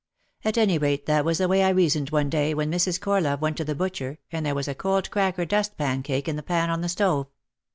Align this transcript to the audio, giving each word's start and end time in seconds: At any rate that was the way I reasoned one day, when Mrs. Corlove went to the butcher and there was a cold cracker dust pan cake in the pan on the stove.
At 0.43 0.57
any 0.57 0.79
rate 0.79 1.05
that 1.05 1.23
was 1.23 1.37
the 1.37 1.47
way 1.47 1.61
I 1.63 1.69
reasoned 1.69 2.09
one 2.09 2.27
day, 2.27 2.55
when 2.55 2.71
Mrs. 2.71 2.99
Corlove 2.99 3.39
went 3.39 3.55
to 3.57 3.63
the 3.63 3.75
butcher 3.75 4.17
and 4.31 4.43
there 4.43 4.55
was 4.55 4.67
a 4.67 4.73
cold 4.73 5.11
cracker 5.11 5.45
dust 5.45 5.77
pan 5.77 6.01
cake 6.01 6.27
in 6.27 6.37
the 6.37 6.41
pan 6.41 6.71
on 6.71 6.81
the 6.81 6.89
stove. 6.89 7.27